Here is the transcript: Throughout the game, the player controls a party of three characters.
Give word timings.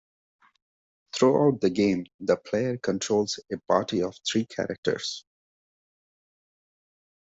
Throughout 1.15 1.61
the 1.61 1.69
game, 1.69 2.07
the 2.21 2.35
player 2.35 2.75
controls 2.77 3.39
a 3.53 3.57
party 3.67 4.01
of 4.01 4.17
three 4.27 4.47
characters. 4.47 5.25